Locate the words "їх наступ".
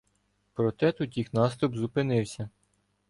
1.17-1.75